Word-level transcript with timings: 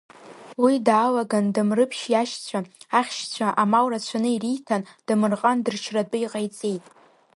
Уи 0.63 0.73
даалаган 0.85 1.45
Дамрыԥшь 1.55 2.05
иашьцәа, 2.13 2.59
ахьшьцәа, 2.99 3.47
амал 3.61 3.85
рацәаны 3.91 4.29
ириҭан, 4.33 4.81
Дамырҟан 5.07 5.57
дыршьратәы 5.65 6.17
иҟаиҵеит. 6.19 6.83